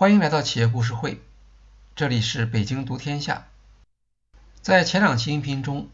[0.00, 1.20] 欢迎来到企业故事会，
[1.94, 3.48] 这里是北京读天下。
[4.62, 5.90] 在前两期音频中，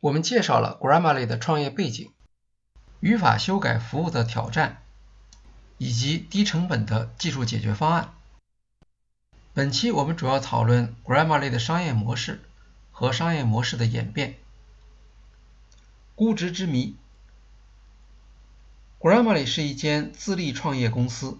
[0.00, 2.10] 我们介绍了 Grammarly 的创业背景、
[2.98, 4.82] 语法修改服务的挑战，
[5.78, 8.12] 以及低成本的技术解决方案。
[9.54, 12.40] 本期我们主要讨论 Grammarly 的商业模式
[12.90, 14.34] 和商业模式的演变。
[16.16, 16.96] 估值之谜
[18.98, 21.38] ，Grammarly 是一间自立创业公司。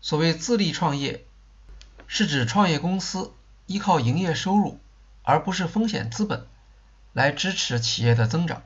[0.00, 1.24] 所谓自立创业，
[2.06, 3.32] 是指创业公司
[3.66, 4.78] 依靠营业收入，
[5.22, 6.46] 而不是风险资本，
[7.12, 8.62] 来支持企业的增长。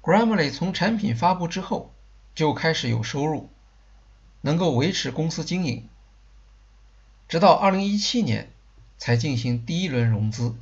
[0.00, 1.92] Grammarly 从产品发布之后
[2.34, 3.50] 就开始有收入，
[4.40, 5.88] 能够维持公司经营，
[7.28, 8.52] 直到2017年
[8.96, 10.56] 才进行第一轮融资，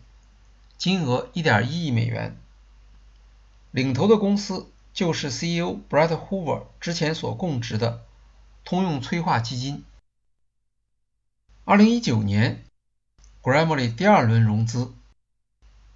[0.77, 2.37] 金额1.1亿美元。
[3.71, 8.03] 领头的公司就是 CEO Brett Hoover 之前所供职的。
[8.71, 9.85] 通用催化基金。
[11.65, 12.65] 二零一九年
[13.43, 14.95] ，Grammarly 第二轮融资，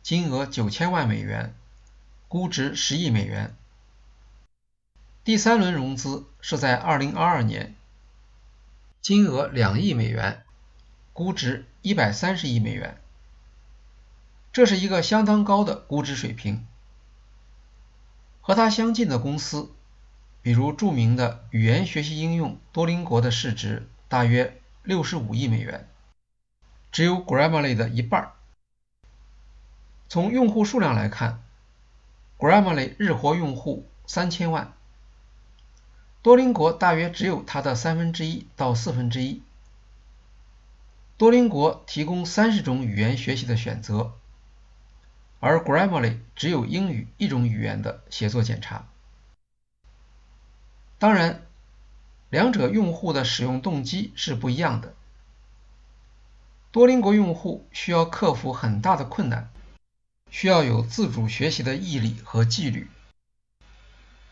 [0.03, 1.55] 金额九千万美元，
[2.27, 3.55] 估值十亿美元。
[5.23, 7.77] 第三轮融资是在二零二二年，
[9.01, 10.43] 金额两亿美元，
[11.13, 13.01] 估值一百三十亿美元。
[14.53, 16.67] 这是一个相当高的估值水平。
[18.41, 19.71] 和它相近的公司。
[20.45, 25.89] 比如著名的语言学习应用多邻国的市值大约六十五亿美元，
[26.93, 28.33] 只有 Grammarly 的一半。
[30.07, 31.43] 从用户数量来看
[32.37, 34.75] ，Grammarly 日活用户三千万，
[36.21, 39.43] 多邻国大约只有它的三分之一到四分之一。
[41.17, 44.13] 多邻国提供三十种语言学习的选择，
[45.41, 48.87] 而 Grammarly 只有英语一种语言的写作检查。
[51.05, 51.43] 当然，
[52.31, 54.95] 两者用户的使用动机是不一样的。
[56.73, 59.51] 多邻国用户需要克服很大的困难，
[60.31, 62.89] 需要有自主学习的毅力和纪律，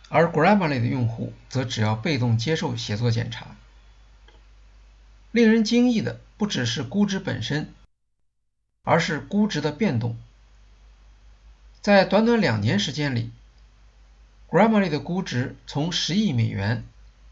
[0.09, 3.49] 而 Grammarly 的用户则只要被动接受写作检查。
[5.31, 7.71] 令人惊异的不只是估值本身，
[8.83, 10.17] 而是估值的变动。
[11.83, 13.31] 在短短两年时间里。
[14.53, 16.87] Grammarly 的估值从十亿美元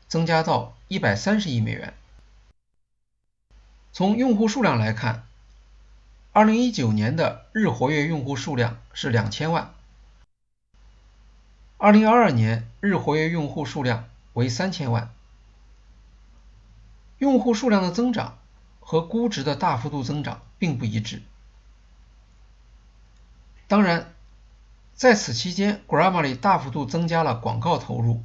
[0.08, 1.92] 增加到一百三十亿美元。
[3.92, 5.26] 从用户数量来看，
[6.32, 9.74] 二零一九年的日活跃用户数量是两千万，
[11.76, 15.12] 二零二二年日活跃用户数量为三千万。
[17.18, 18.38] 用户数量的增长
[18.80, 21.20] 和估值的大幅度增长并不一致。
[23.68, 24.14] 当然。
[25.00, 28.22] 在此期间，Grammarly 大幅度增加了广告投入，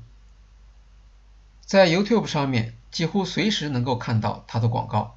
[1.62, 5.16] 在 YouTube 上面几乎随时能够看到它的广告。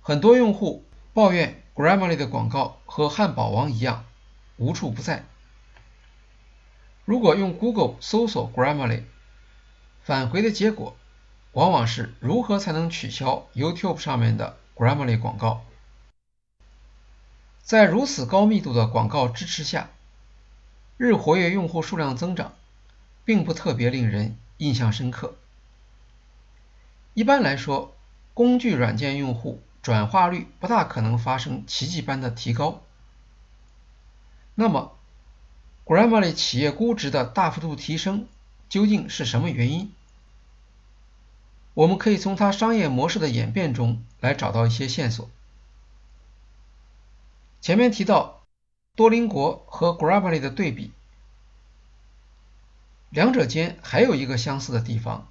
[0.00, 4.04] 很多用户抱怨 Grammarly 的广告和汉堡王一样
[4.56, 5.24] 无处不在。
[7.04, 9.02] 如果用 Google 搜索 Grammarly，
[10.04, 10.96] 返回的结果
[11.54, 15.64] 往往是如何才能取消 YouTube 上面的 Grammarly 广告。
[17.62, 19.90] 在如此高密度的广告支持下，
[20.98, 22.54] 日活跃用户数量增长，
[23.24, 25.36] 并不特别令人印象深刻。
[27.12, 27.94] 一般来说，
[28.32, 32.82] 工具软件用户转化率不大可能发生奇迹般的提高。
[34.54, 34.96] 那么
[35.84, 38.26] ，Grammarly 企业估值的大幅度提升
[38.70, 39.92] 究竟是什么原因？
[41.74, 45.28] 我们可以从它商业模式的演变中来找到一些线索。
[47.60, 48.45] 前面提到。
[48.96, 50.90] 多邻国和 Grammarly 的对比，
[53.10, 55.28] 两者间还有一个相似的地方，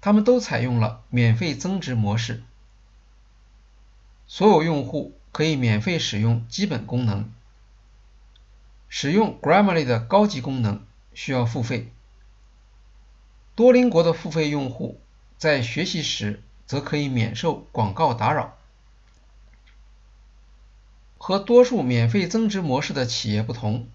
[0.00, 2.42] 他们都采用了免费增值模式，
[4.26, 7.32] 所有用户可以免费使用基本功能，
[8.88, 10.84] 使用 Grammarly 的高级功能
[11.14, 11.92] 需要付费。
[13.54, 15.00] 多邻国的付费用户
[15.38, 18.55] 在学习时则可以免受广告打扰。
[21.26, 23.90] 和多数免费增值模式的企业不同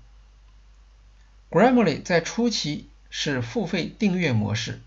[1.49, 4.81] ，Grammarly 在初期是付费订阅模式，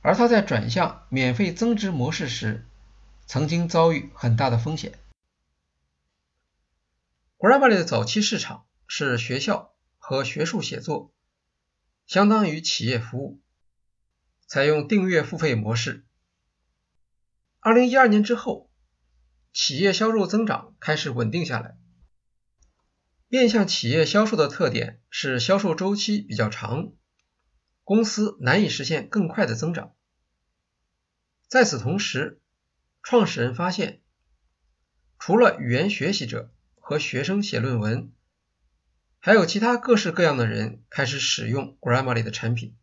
[0.00, 2.64] 而它在转向免费增值模式时，
[3.26, 4.98] 曾经遭遇很大的风险。
[7.36, 11.12] Grammarly 的早期市场是学校和学术写作，
[12.06, 13.38] 相当于企业服务，
[14.46, 16.02] 采用订阅付费模式。
[17.58, 18.69] 二零一二年之后。
[19.52, 21.76] 企业销售增长开始稳定下来。
[23.28, 26.92] 面向企业销售的特点是销售周期比较长，
[27.84, 29.94] 公司难以实现更快的增长。
[31.48, 32.40] 在此同时，
[33.02, 34.02] 创始人发现，
[35.18, 38.12] 除了语言学习者和学生写论文，
[39.18, 42.76] 还有其他各式各样的人开始使用 Grammarly 的产品，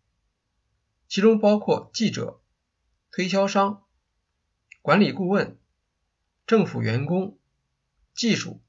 [1.08, 2.42] 其中包括记者、
[3.12, 3.86] 推销商、
[4.82, 5.58] 管理顾问、
[6.48, 7.38] 政府员工、
[8.14, 8.64] 技术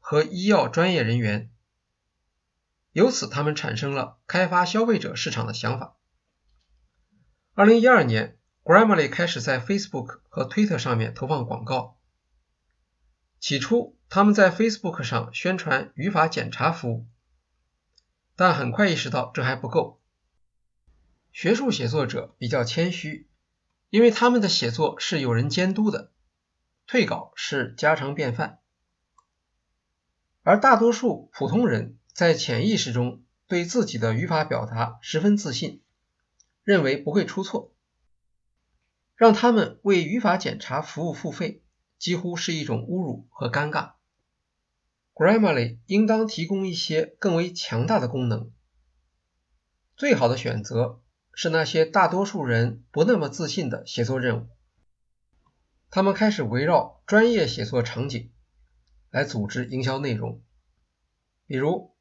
[0.00, 1.50] 和医药专业人员。
[2.92, 5.98] 由此，他们产生了开发消费者市场的想法。
[7.52, 12.00] 二零一二年，Grammarly 开始在 Facebook 和 Twitter 上面投放广告。
[13.38, 17.06] 起初，他们在 Facebook 上宣传语法检查服务，
[18.34, 20.00] 但很快意识到这还不够。
[21.32, 23.28] 学术写作者比较谦虚，
[23.90, 26.12] 因为他们的写作是有人监督的，
[26.86, 28.60] 退稿是家常便饭。
[30.42, 31.98] 而大多数普通人。
[32.14, 35.82] 在潜意识中对自己的语法表达十分自信，
[36.62, 37.74] 认为不会出错，
[39.16, 41.64] 让他们为语法检查服务付费
[41.98, 43.94] 几乎是一种侮辱和尴尬。
[45.12, 48.52] Grammarly 应当提供一些更为强大的功能。
[49.96, 51.02] 最好的选择
[51.32, 54.48] 是那些大多数人不那么自信的写作任务。
[55.94, 58.32] 他们开始围绕专业写作场景
[59.10, 60.42] 来组织营销内容，
[61.46, 61.94] 比如。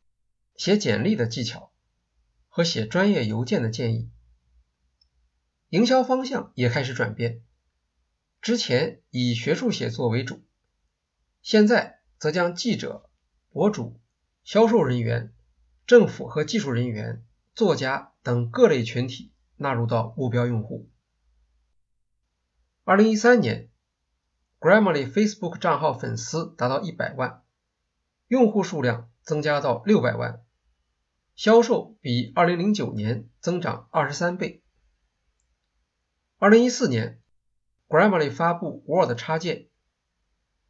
[0.56, 1.72] 写简历的技巧
[2.48, 4.10] 和写专业邮件的建议，
[5.70, 7.44] 营销方向也开始转变。
[8.42, 10.44] 之前以学术写作为主，
[11.44, 13.12] 现在则将记者、
[13.52, 14.00] 博主、
[14.44, 15.36] 销售人员、
[15.86, 17.24] 政府和技术人员、
[17.54, 20.90] 作家等各类群体纳入到目标用户。
[22.84, 23.70] 二零一三年
[24.64, 27.44] ，Grammarly Facebook 账号粉丝达到一百万，
[28.28, 29.10] 用户数量。
[29.26, 30.44] 增加到六百万，
[31.34, 34.62] 销售比二零零九年增长二十三倍。
[36.40, 37.22] 二零一四年
[37.88, 39.70] ，Grammarly 发布 Word 插件，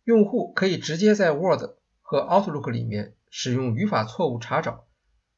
[0.03, 1.63] 用户可以直接在 Word
[2.03, 4.85] 和 Outlook 里面使用语法错误查找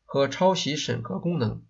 [0.04, 1.64] 和抄袭审核功能，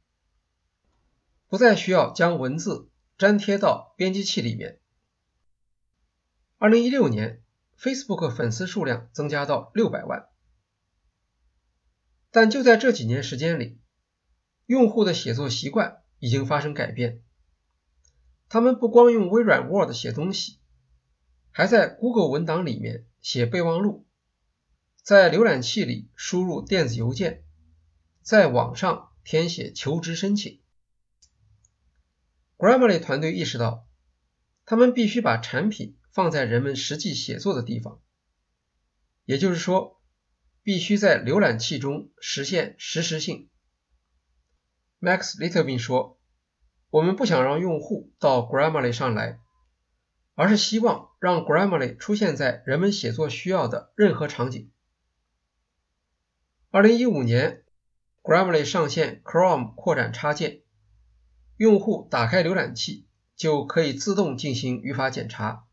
[1.47, 2.89] 不再需要将文字
[3.19, 4.79] 粘贴到编辑器里面。
[6.57, 7.43] 二零一六年
[7.77, 10.29] ，Facebook 粉丝数量增加到六百万。
[12.31, 13.79] 但就在这几年时间里，
[14.65, 17.21] 用户的写作习惯已经发生改变。
[18.47, 20.59] 他们不光用微软 Word 写东西，
[21.51, 24.07] 还在 Google 文档里面写备忘录，
[25.01, 27.43] 在浏览器里输入电子邮件，
[28.21, 30.61] 在网上填写求职申请。
[32.57, 33.85] Grammarly 团队意识到，
[34.65, 38.01] 他们必须把产品放在人们实际写作的地方，
[39.25, 39.93] 也就是说。
[40.63, 43.51] 必须在浏览器中实现实时性。
[44.99, 46.19] Max Littlebin 说
[46.89, 49.39] ：“我们不想让用户到 Grammarly 上来，
[50.33, 54.71] 而是希望让 Grammarly 出现在人们写作需要的任何场景。”
[56.71, 57.63] 2015年
[58.23, 60.63] ，Grammarly 上线 Chrome 扩展插件，
[61.57, 65.64] 用户打开浏览器就可以自动进行语法检查。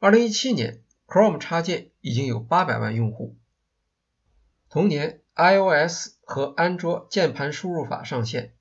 [0.00, 3.36] 2017年，Chrome 插件已经有800万用户。
[4.68, 8.54] 同年，iOS 和安卓键盘输入法上线。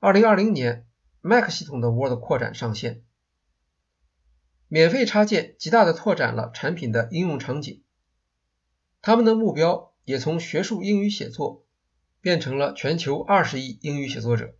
[0.00, 0.86] 二零二零年
[1.20, 3.02] ，Mac 系统的 Word 扩展上线。
[4.68, 7.82] 免费插件极大的拓展了产品的应用场景。
[9.02, 11.66] 他们的目标也从学术英语写作
[12.22, 14.54] 变成了全球二十亿英语写作者。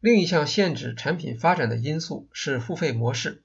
[0.00, 3.44] 另一项限制产品发展的因素是付费模式，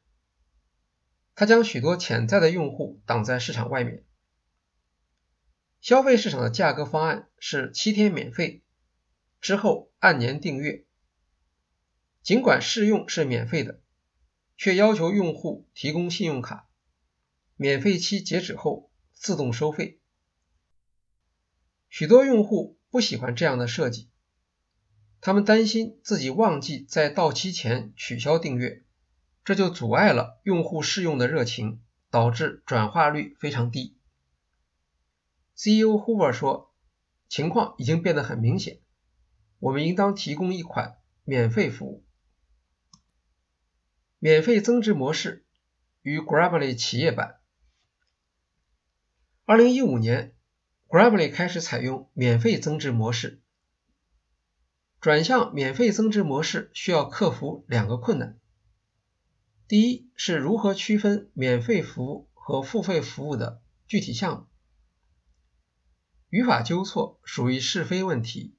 [1.36, 4.06] 它将许多潜在的用户挡在市场外面。
[5.82, 8.64] 消费市场的价格方案是七天免费，
[9.42, 10.86] 之后按年订阅。
[12.24, 13.82] 尽管试用是免费的，
[14.56, 16.70] 却要求用户提供信用卡，
[17.58, 20.00] 免费期截止后自动收费。
[21.90, 24.10] 许多用户不喜欢这样的设计，
[25.22, 28.84] 他们担心自己忘记在到期前取消订阅，
[29.44, 31.82] 这就阻碍了用户试用的热情，
[32.12, 33.98] 导致转化率非常低。
[35.56, 36.74] CEO Hoover 说
[37.28, 38.82] ：“情况已经变得很明显，
[39.60, 42.04] 我们应当提供一款免费服务。
[44.20, 45.46] 免费增值模式
[46.02, 47.40] 与 Grammarly 企业版。
[49.46, 50.36] 2015年
[50.88, 53.42] ，Grammarly 开始采用免费增值模式。
[55.06, 58.40] 转向免费增值模式需要克服两个困难：
[59.68, 64.48] 第一是如何区分免费服务和付费服务的具体项目。”
[66.30, 68.56] 语法纠错属于是非问题，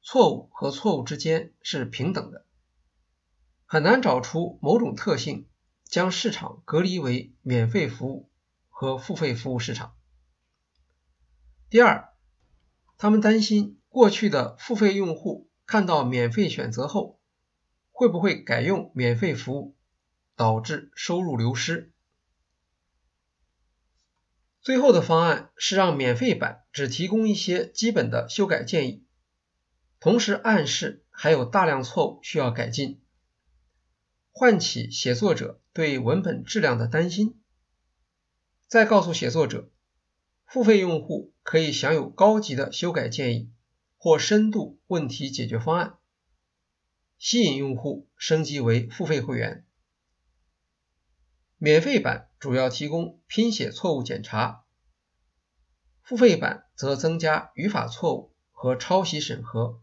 [0.00, 2.46] 错误和错误之间是平等的，
[3.66, 5.48] 很难找出某种特性
[5.82, 8.30] 将市场隔离为免费服务
[8.68, 9.96] 和付费服务市场。
[11.68, 12.14] 第二，
[12.96, 17.20] 他们担心过去的付费用户看到免费选择后，
[17.92, 19.76] 会不会改用免费服务，
[20.34, 21.92] 导致收入流失。
[24.62, 29.04] 最后的方案是让免费版只提供一些基本的修改建议，
[30.00, 33.02] 同时暗示还有大量错误需要改进，
[34.32, 37.38] 唤起写作者对文本质量的担心，
[38.66, 39.70] 再告诉写作者。
[40.46, 43.50] 付费用户可以享有高级的修改建议
[43.98, 45.98] 或深度问题解决方案，
[47.18, 49.66] 吸引用户升级为付费会员。
[51.58, 54.64] 免费版主要提供拼写错误检查，
[56.02, 59.82] 付费版则增加语法错误和抄袭审核，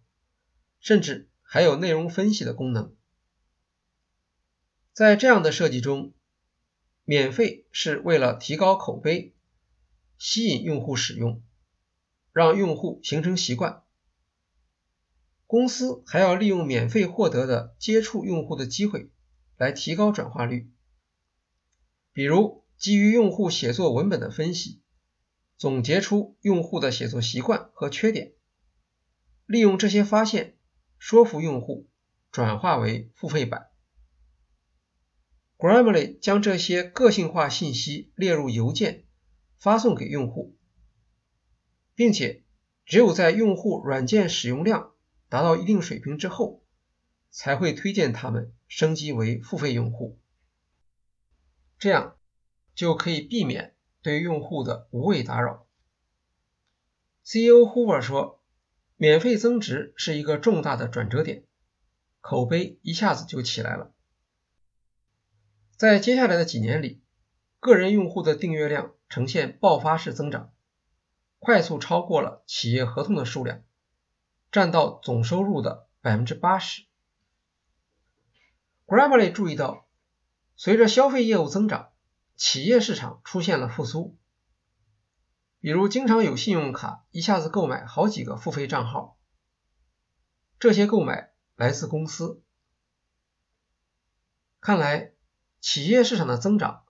[0.80, 2.96] 甚至还有内容分析的功能。
[4.94, 6.14] 在这样的设计中，
[7.04, 9.34] 免费是为了提高口碑。
[10.18, 11.44] 吸引用户使用，
[12.32, 13.84] 让用户形成习惯。
[15.48, 19.10] 公司还要利用免费获得的接触用户的机会
[19.58, 20.72] 来提高转化率。
[22.14, 24.82] 比如，基于用户写作文本的分析，
[25.58, 28.34] 总结出用户的写作习惯和缺点，
[29.46, 30.58] 利用这些发现
[30.98, 31.88] 说服用户
[32.32, 33.68] 转化为付费版。
[35.58, 39.04] Grammarly 将这些个性化信息列入邮件。
[39.58, 40.56] 发送给用户，
[41.96, 42.44] 并且
[42.86, 44.92] 只有在用户软件使用量
[45.36, 46.64] 达到一定水平之后，
[47.30, 50.18] 才会推荐他们升级为付费用户。
[51.78, 52.16] 这样
[52.74, 55.68] 就可以避免对用户的无谓打扰。
[57.26, 58.42] CEO Hoover 说
[58.96, 61.44] ：“免费增值是一个重大的转折点，
[62.22, 63.92] 口碑一下子就起来了。
[65.76, 67.02] 在接下来的几年里，
[67.60, 70.54] 个人用户的订阅量。”呈现爆发式增长，
[71.40, 73.64] 快速超过了企业合同的数量，
[74.56, 76.86] 占到总收入的百分之八十。
[78.86, 79.86] Grammarly 注意到，
[80.56, 81.90] 随着消费业务增长，
[82.38, 84.16] 企业市场出现了复苏。
[85.60, 89.18] 比如，经常有信用卡一下子购买好几个付费账号，
[90.58, 92.42] 这些购买来自公司。
[94.62, 95.12] 看来，
[95.60, 96.86] 企业市场的增长。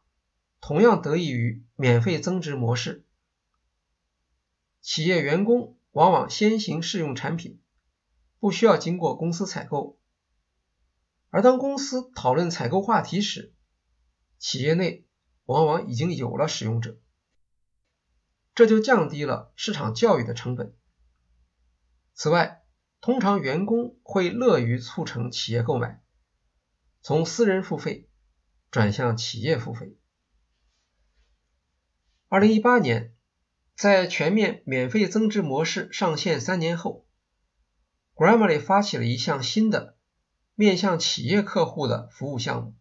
[0.61, 3.03] 同样得益于免费增值模式，
[4.81, 7.61] 企业员工往往先行试用产品，
[8.39, 9.97] 不需要经过公司采购。
[11.29, 13.55] 而当公司讨论采购话题时，
[14.37, 15.07] 企业内
[15.45, 16.99] 往往已经有了使用者，
[18.53, 20.75] 这就降低了市场教育的成本。
[22.13, 22.65] 此外，
[22.99, 26.03] 通常员工会乐于促成企业购买，
[27.01, 28.09] 从私人付费
[28.69, 29.97] 转向企业付费。
[32.27, 33.14] 二零一八年，
[33.75, 37.05] 在全面免费增值模式上线三年后
[38.15, 39.97] ，Grammarly 发起了一项新的
[40.55, 42.75] 面向企业客户的服务项目，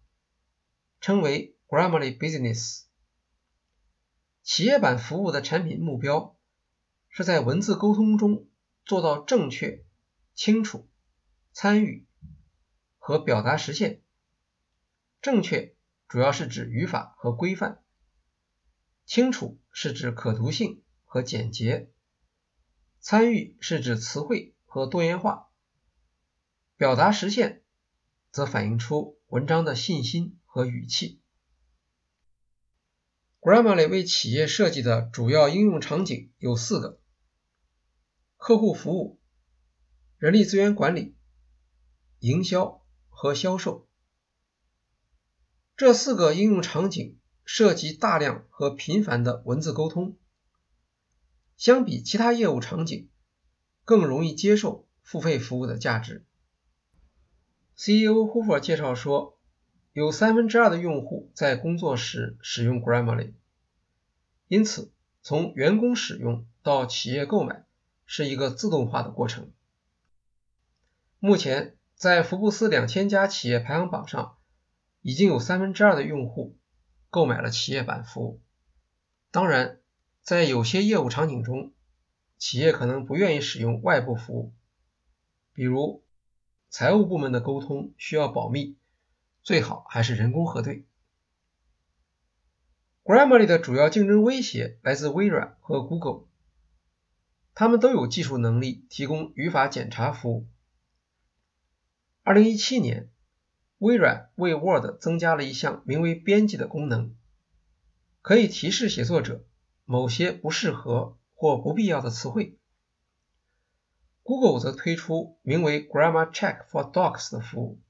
[1.01, 2.85] 称为 Grammarly Business。
[4.45, 6.39] 企业版服务的产品目标
[7.09, 8.47] 是在文字沟通中
[8.85, 9.85] 做到正确、
[10.35, 10.89] 清楚、
[11.51, 12.07] 参与
[12.99, 14.01] 和表达实现。
[15.21, 15.75] 正确
[16.07, 17.83] 主要是指语法和规范。
[19.05, 20.84] 清楚是指可读性
[21.15, 21.93] 和简洁，
[22.99, 25.49] 参与是指词汇和多元化，
[26.77, 27.63] 表达实现
[28.33, 31.21] 则反映出文章的信心和语气。
[33.39, 37.01] Grammarly 为企业设计的主要应用场景有四个：
[38.37, 39.21] 客户服务、
[40.19, 41.15] 人力资源管理、
[42.19, 43.87] 营销和销售。
[45.77, 47.21] 这四个应用场景。
[47.47, 50.17] 涉及大量和频繁的文字沟通，
[51.57, 53.09] 相比其他业务场景，
[53.85, 56.25] 更容易接受付费服务的价值。
[57.77, 59.39] CEO Hoover 介绍说，
[59.93, 63.35] 有三分之二的用户在工作时使用 Grammarly，
[64.49, 64.93] 因此
[65.23, 67.65] 从员工使用到企业购买
[68.05, 69.53] 是一个自动化的过程。
[71.19, 74.37] 目前，在福布斯两千家企业排行榜上，
[75.01, 76.59] 已经有三分之二的用户。
[77.11, 78.43] 购买了企业版服务，
[79.31, 79.79] 当然，
[80.25, 81.73] 在有些业务场景中，
[82.39, 84.55] 企业可能不愿意使用外部服务，
[85.53, 86.03] 比如
[86.71, 88.77] 财务部门的沟通需要保密，
[89.43, 90.87] 最好还是人工核对。
[93.05, 96.25] Grammarly 的主要竞争威胁来自微软和 Google，
[97.55, 100.49] 他们都有技术能力提供语法检查服务。
[102.25, 103.11] 2017年。
[103.79, 107.15] 微软为 Word 增加了一项名为“编辑”的功能，
[108.23, 109.45] 可以提示写作者
[109.85, 112.59] 某些不适合或不必要的词汇。
[114.23, 117.81] Google 则推出名为 Grammar Check for Docs 的服务。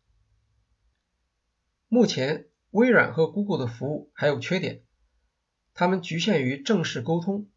[1.87, 4.83] 目前，微软和 Google 的服务还有缺点，
[5.75, 7.49] 它们局限于正式沟通，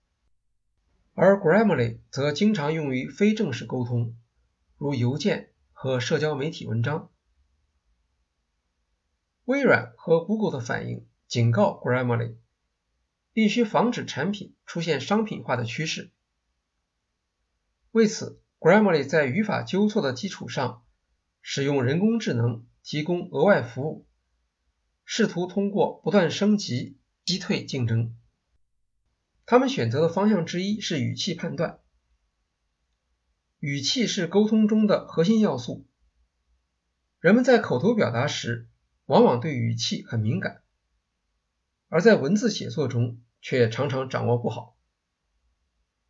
[1.15, 4.15] 而 Grammarly 则经常用于非正式沟通，
[4.77, 7.09] 如邮件和社交媒体文章。
[9.45, 12.35] 微软和 Google 的反应警告 Grammarly，
[13.37, 16.09] 必须防止产品出现商品化的趋势。
[17.91, 20.83] 为此，Grammarly 在语法纠错的基础上，
[21.43, 24.07] 使用人工智能提供额外服务。
[25.05, 28.15] 试图通过不断升级击退竞争。
[29.45, 31.79] 他们选择的方向之一是语气判断。
[33.59, 35.85] 语气是沟通中的核心要素。
[37.19, 38.67] 人们在口头表达时
[39.05, 40.63] 往往对语气很敏感，
[41.87, 44.75] 而在文字写作中却常常掌握不好，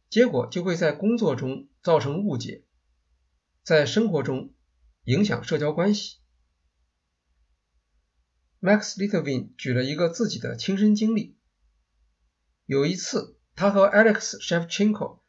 [0.10, 2.64] 结果就会在工作中造成误解，
[3.62, 4.56] 在生活中
[5.04, 6.18] 影响社交关系。
[8.60, 11.38] Max Litvin 举了一个自己的亲身经历。
[12.66, 15.20] 有一次，他和 Alex Shevchenko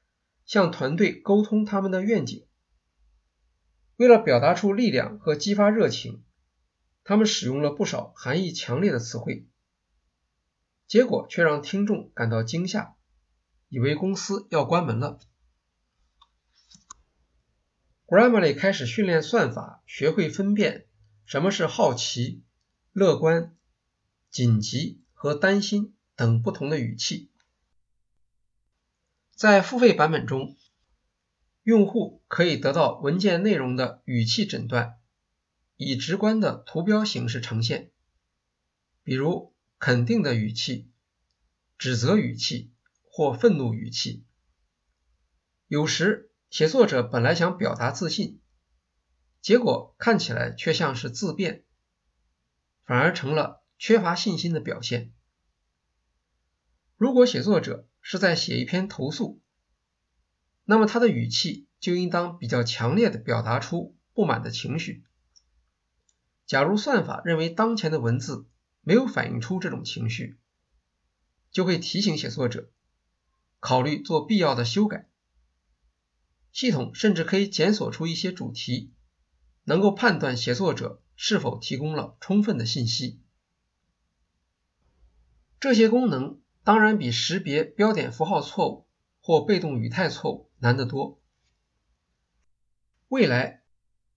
[0.47, 2.47] 向团队沟通他们的愿景。
[3.97, 6.25] 为了表达出力量和激发热情，
[7.05, 9.47] 他们使用了不少含义强烈的词汇，
[10.89, 12.97] 结果却让听众感到惊吓，
[13.69, 15.21] 以为公司要关门了。
[18.07, 20.87] Grammarly 开始训练算法，学会分辨
[21.25, 22.43] 什么是好奇。
[22.93, 23.55] 乐观、
[24.29, 27.31] 紧急和担心等不同的语气。
[29.37, 30.57] 在付费版本中，
[31.63, 34.99] 用户可以得到文件内容的语气诊断，
[35.77, 37.93] 以直观的图标形式呈现，
[39.05, 40.91] 比如肯定的语气、
[41.79, 42.73] 指责语气
[43.05, 44.25] 或愤怒语气。
[45.67, 48.41] 有时，写作者本来想表达自信，
[49.41, 51.65] 结果看起来却像是自辩。
[52.85, 55.13] 反而成了缺乏信心的表现。
[56.97, 59.43] 如果写作者是在写一篇投诉，
[60.65, 65.05] 那么他的语气就应当比较强烈的表达出不满的情绪。
[66.47, 68.49] 假如算法认为当前的文字
[68.89, 70.39] 没有反映出这种情绪，
[71.51, 72.71] 就会提醒写作者
[73.61, 75.11] 考虑做必要的修改。
[76.53, 78.95] 系统甚至可以检索出一些主题，
[79.65, 81.03] 能够判断写作者。
[81.17, 83.21] 是否提供了充分的信息？
[85.61, 88.87] 这些功能当然比识别标点符号错误
[89.21, 91.21] 或被动语态错误难得多。
[93.09, 93.65] 未来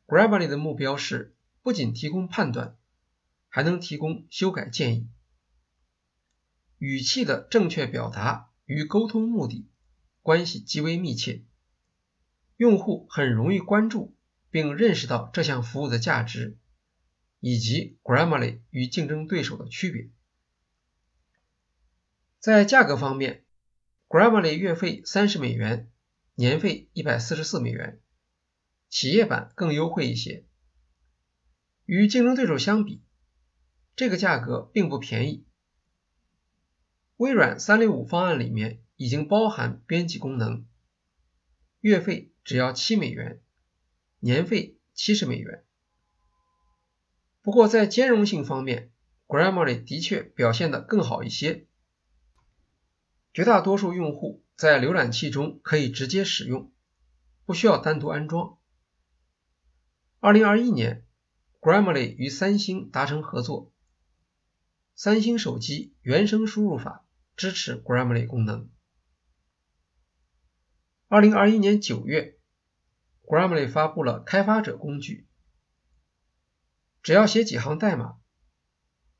[0.07, 2.77] ，Grammarly 的目标是不仅提供判断，
[3.51, 5.07] 还能提供修改建议。
[6.79, 9.69] 语气的正确表达与沟通目的
[10.23, 11.43] 关系极为密切，
[12.57, 14.17] 用户很容易关注
[14.49, 16.57] 并认识到这项服务的价值。
[17.43, 20.11] 以及 Grammarly 与竞争对手的区别。
[22.37, 23.45] 在价格方面
[24.07, 25.89] ，Grammarly 月费三十美元，
[26.35, 27.99] 年费一百四十四美元，
[28.89, 30.45] 企业版更优惠一些。
[31.85, 33.01] 与竞争对手相比，
[33.95, 35.45] 这个价格并不便宜。
[37.17, 40.65] 微软三六五方案里面已经包含编辑功能，
[41.79, 43.41] 月费只要七美元，
[44.19, 45.63] 年费七十美元。
[47.43, 48.91] 不过，在兼容性方面
[49.27, 51.67] ，Grammarly 的确表现得更好一些。
[53.33, 56.71] 绝大多数用户在浏览器中可以直接使用，
[57.45, 58.57] 不需要单独安装。
[60.19, 61.05] 2021年
[61.59, 63.71] ，Grammarly 与三星达成合作，
[65.03, 67.03] 三星手机原生输入法
[67.35, 68.69] 支持 Grammarly 功能。
[71.09, 72.37] 2021年9月
[73.23, 75.25] ，Grammarly 发布了开发者工具。
[77.01, 78.19] 只要写几行代码，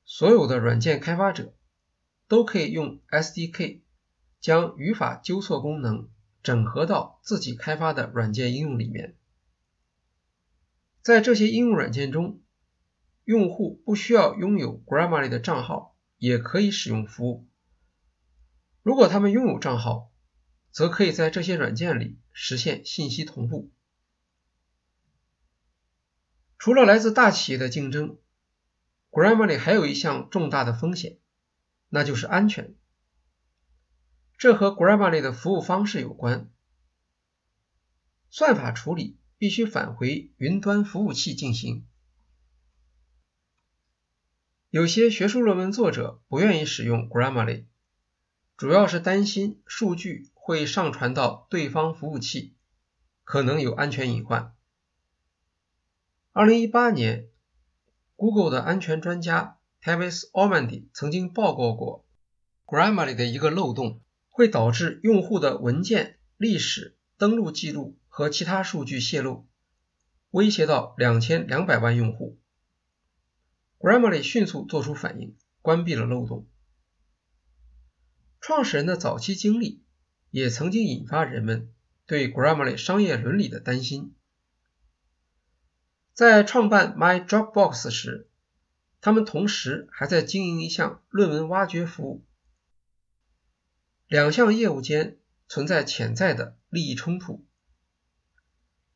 [0.06, 1.56] 所有的软件开发者
[2.28, 3.82] 都可以用 SDK
[4.40, 6.12] 将语法纠错功能
[6.44, 9.18] 整合到自己开发的软件应用里面。
[11.02, 12.40] 在这些应用软件中，
[13.32, 17.48] 用户不需要拥有 Grammarly 的账号也可以使用服务。
[18.82, 20.12] 如果他们拥有账号，
[20.70, 23.72] 则可以在这些软件里实现信息同步。
[26.58, 28.18] 除了来自大企业的竞争
[29.12, 31.18] ，Grammarly 还有一项重大的风险，
[31.88, 32.76] 那就是安全。
[34.38, 36.52] 这和 Grammarly 的服务方式有关。
[38.30, 41.88] 算法处理必须返回云端服务器进行。
[44.72, 47.66] 有些学术论文作者不愿意使用 Grammarly，
[48.56, 52.56] 主要是担心数据会上传到对方服务器，
[53.26, 54.54] 可能有安全隐患。
[56.32, 57.28] 2018年
[58.16, 62.06] ，Google 的安全专家 Tavis Ormandy 曾经报告过
[62.66, 69.46] Grammarly 的一个漏洞，会导致用户的文件、历史、登录记录和其他数据泄露，
[70.30, 72.38] 威胁到两千两百万用户。
[73.82, 76.48] Grammarly 迅速做出反应，关闭了漏洞。
[78.40, 79.82] 创始人的早期经历
[80.30, 81.74] 也曾经引发人们
[82.06, 84.14] 对 Grammarly 商业伦理的担心。
[86.14, 88.30] 在创办 My Dropbox 时，
[89.02, 92.24] 他们同时还在经营一项论文挖掘服务，
[94.06, 95.18] 两项业务间
[95.48, 97.44] 存在潜在的利益冲突。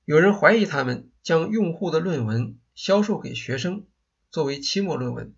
[0.03, 3.87] 有人怀疑他们将用户的论文销售给学生。
[4.35, 5.33] 作为期末论文，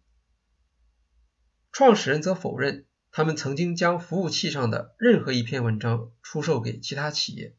[1.72, 7.56] 创始人则否认他们曾经将服务器上的任何一篇文章出售给其他企业。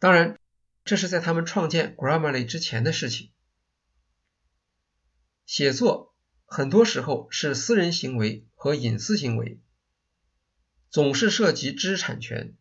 [0.00, 0.36] 当然，
[0.84, 3.30] 这是在他们创建 Grammarly 之前的事情。
[5.46, 6.12] 写作
[6.44, 9.60] 很多时候是私人行为和隐私行为，
[10.88, 12.56] 总是涉及知识产权。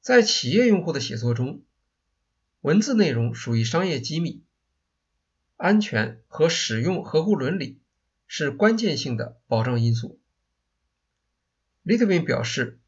[0.00, 1.64] 在企业用户的写作中，
[2.60, 4.45] 文字内容属于商业机密。
[5.56, 7.80] 安全和使用合乎伦理
[8.26, 10.20] 是关键性的保障因素。
[11.84, 12.80] Litvin 表示，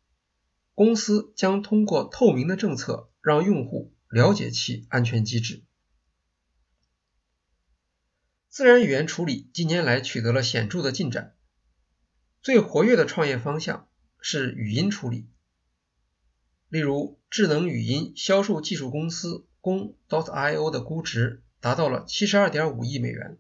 [0.74, 5.62] 公司将通过透明的政策让用户了解其安全机制。
[8.48, 11.36] 自然语言处理近年来取得了显著的进展，
[12.42, 13.88] 最活跃的创业方向
[14.20, 15.28] 是语音处理。
[16.68, 21.42] 例如，智能语音销售技术公司公 .io 的估值。
[21.60, 23.38] 达到了七十二点五亿美元。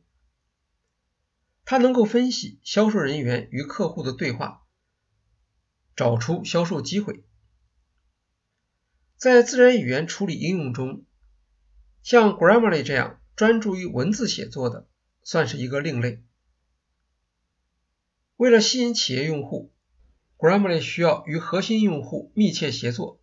[1.64, 4.66] 它能够分析销售人员与客户的对话，
[5.94, 7.24] 找出销售机会。
[9.16, 11.04] 在自然语言处理应用中，
[12.02, 14.88] 像 Grammarly 这样专注于文字写作的，
[15.22, 16.22] 算是一个另类。
[18.36, 19.74] 为了吸引企业用户
[20.38, 23.20] ，Grammarly 需要与核心用户密切协作，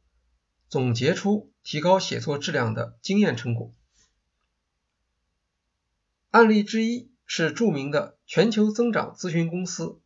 [0.67, 3.73] 总结出提高写作质量的经验成果。
[6.35, 10.01] 案例之一是著名的全球增长咨询公司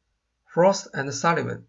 [0.47, 1.63] Frost and Sullivan。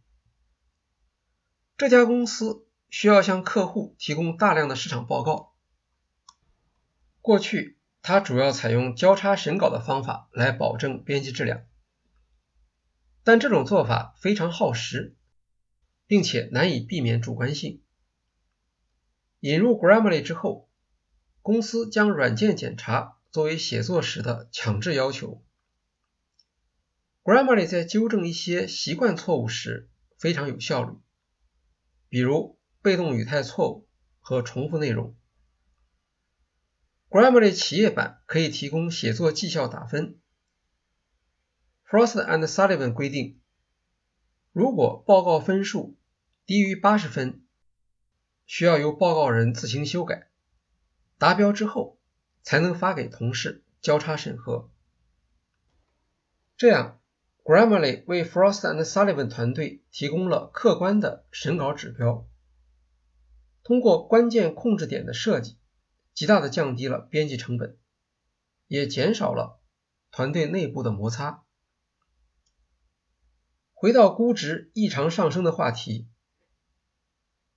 [1.79, 5.55] 这家公司需要向客户提供大量的市场报告。
[7.23, 11.63] 过去，它主要采用交叉审稿的方法来保证编辑质量，
[13.25, 15.17] 但这种做法非常耗时，
[16.07, 17.81] 并且难以避免主观性。
[19.39, 20.69] 引入 Grammarly 之后，
[21.41, 23.17] 公司将软件检查。
[23.31, 25.45] 作为写作时的强制要求
[27.23, 29.89] ，Grammarly 在纠正一些习惯错误时
[30.19, 30.99] 非常有效率，
[32.09, 33.89] 比如被动语态错误
[34.19, 35.17] 和重复内容。
[37.09, 40.19] Grammarly 企业版可以提供写作绩效打分。
[41.89, 43.41] Frost and Sullivan 规定，
[44.51, 45.97] 如果报告分数
[46.47, 47.45] 低于八十分，
[48.45, 50.31] 需要由报告人自行修改，
[51.17, 52.00] 达标之后。
[52.43, 54.71] 才能发给同事交叉审核。
[56.57, 57.01] 这样
[57.45, 62.29] ，Grammarly 为 Frost and Sullivan 团队提供了客观的审稿指标。
[63.63, 65.57] 通过关键控制点的设计，
[66.13, 67.79] 极大的降低了编辑成本，
[68.67, 69.61] 也减少了
[70.11, 71.45] 团队内部的摩擦。
[73.73, 76.09] 回到估值异常上升的话题，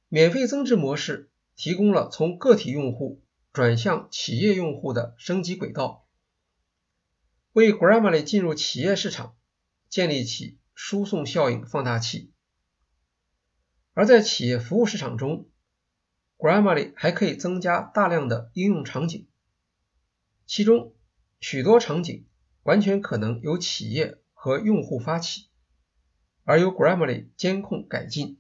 [0.08, 3.22] 免费增值模式提供了从个体用户。
[3.54, 6.08] 转向企业用户的升级轨道，
[7.52, 9.38] 为 Grammarly 进入企业市场
[9.90, 12.34] 建立起输送效应放大器。
[13.94, 15.52] 而在企业服务市场中
[16.40, 19.28] ，Grammarly 还可以增加大量的应用场景，
[20.48, 20.96] 其中
[21.40, 22.26] 许多场景
[22.64, 25.50] 完全可能由企业和用户发起，
[26.44, 28.40] 而由 Grammarly 监控改进。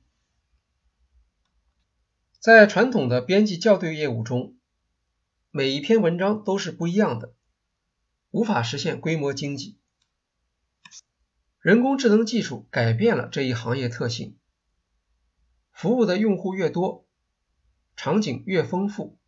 [2.39, 4.57] 在传统的编辑校对业务中，
[5.55, 7.35] 每一篇文章都是不一样的，
[8.31, 9.77] 无法实现规模经济。
[11.59, 14.35] 人工智能技术改变了这一行业特性，
[15.71, 17.07] 服务的用户越多，
[17.95, 19.19] 场景越丰富，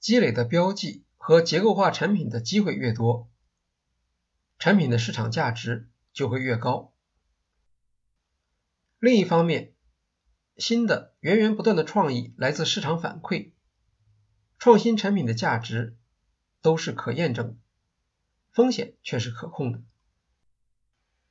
[0.00, 3.30] 积累的标记和结构化产品的机会越多，
[4.58, 6.92] 产品的市场价值就会越高。
[8.98, 9.74] 另一方面，
[10.56, 13.53] 新的源源不断的创意来自市场反馈。
[14.64, 15.94] 创新产品的价值
[16.62, 17.54] 都是可验证的，
[18.50, 19.82] 风险却是可控的。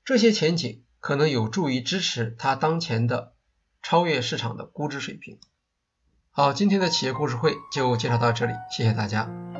[0.05, 3.33] 这些前景可能有助于支持它当前的
[3.81, 5.39] 超越市场的估值水平。
[6.29, 9.52] 好，今天的企业故事会就介绍到这里，谢谢大家。